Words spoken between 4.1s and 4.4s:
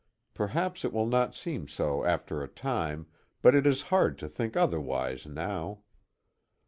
to